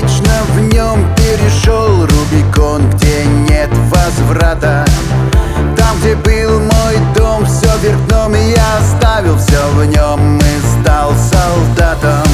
[0.00, 4.84] вечно в нем перешел Рубикон, где нет возврата.
[5.76, 10.82] Там, где был мой дом, все вверх дном И я оставил все в нем и
[10.82, 12.30] стал солдатом.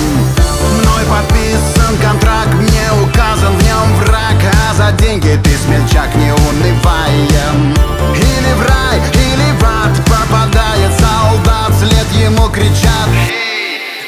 [0.79, 4.37] Мной подписан контракт, мне указан в нем враг
[4.71, 7.75] А за деньги ты, смельчак, не унываем.
[8.15, 13.09] Или в рай, или в ад попадает солдат Вслед ему кричат.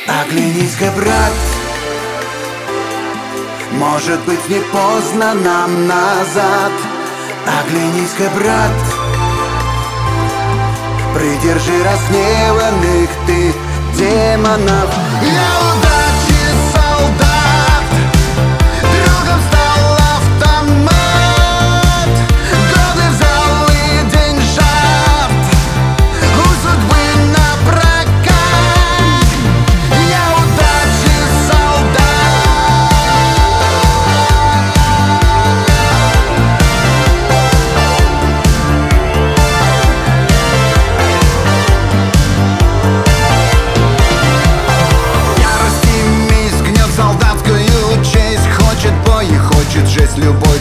[0.07, 1.33] Оглянись-ка, брат,
[3.79, 6.73] может быть не поздно нам назад?
[7.61, 8.73] Оглянись-ка, брат.
[11.15, 13.55] Придержи разгневанных ты
[13.99, 14.91] демонов.
[15.23, 16.06] Я удачи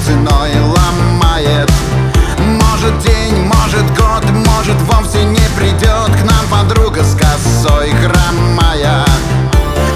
[0.06, 1.72] ценой ломает.
[2.38, 9.04] Может день, может год, может вовсе не придет К нам подруга с косой хромая.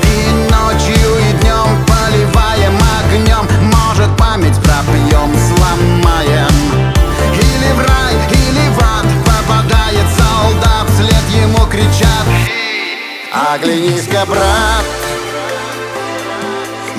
[0.03, 6.55] И ночью, и днем поливаем огнем Может память пропьем, сломаем.
[7.35, 12.25] Или в рай, или в ад попадает солдат Вслед ему кричат.
[13.31, 14.98] Оглянись-ка, брат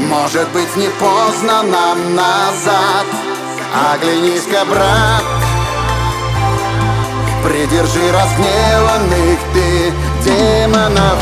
[0.08, 3.06] Может быть не поздно нам назад?
[3.92, 5.24] Оглянись-ка, брат.
[7.44, 9.92] Придержи разгневанных ты
[10.24, 11.18] демонов